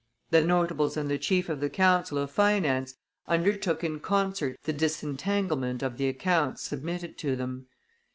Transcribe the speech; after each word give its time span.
The 0.31 0.41
notables 0.41 0.97
and 0.97 1.11
the 1.11 1.19
chief 1.19 1.47
of 1.47 1.59
the 1.59 1.69
council 1.69 2.17
of 2.17 2.31
finance 2.31 2.95
undertook 3.27 3.83
in 3.83 3.99
concert 3.99 4.57
the 4.63 4.73
disentanglement 4.73 5.83
of 5.83 5.97
the 5.97 6.07
accounts 6.09 6.63
submitted 6.63 7.19
to 7.19 7.35
them. 7.35 7.67